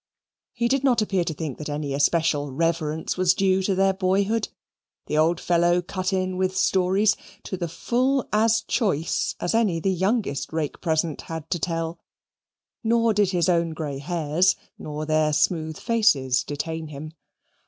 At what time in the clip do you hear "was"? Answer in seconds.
3.17-3.35